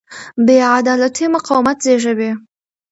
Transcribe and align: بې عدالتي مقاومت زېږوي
بې 0.45 0.57
عدالتي 0.77 1.25
مقاومت 1.35 1.77
زېږوي 1.85 2.31